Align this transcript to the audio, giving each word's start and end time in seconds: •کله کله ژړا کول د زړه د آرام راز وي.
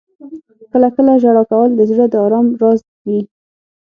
•کله 0.71 0.87
کله 0.95 1.11
ژړا 1.21 1.43
کول 1.51 1.69
د 1.75 1.81
زړه 1.89 2.05
د 2.09 2.15
آرام 2.25 2.47
راز 2.61 2.79
وي. 3.07 3.19